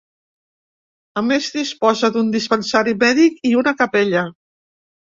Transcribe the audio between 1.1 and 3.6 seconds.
A més disposa d'un dispensari mèdic i